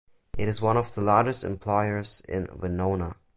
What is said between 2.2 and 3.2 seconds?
in Winona.